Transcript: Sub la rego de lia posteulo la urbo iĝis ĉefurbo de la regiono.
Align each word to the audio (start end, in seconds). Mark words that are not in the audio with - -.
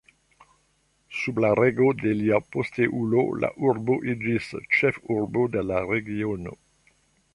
Sub 1.17 1.41
la 1.45 1.51
rego 1.59 1.89
de 1.99 2.13
lia 2.21 2.39
posteulo 2.55 3.27
la 3.43 3.51
urbo 3.69 3.99
iĝis 4.15 4.49
ĉefurbo 4.79 5.45
de 5.57 5.65
la 5.73 5.87
regiono. 5.93 6.57